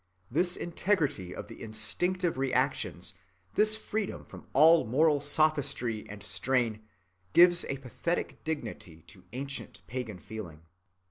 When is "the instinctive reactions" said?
1.47-3.13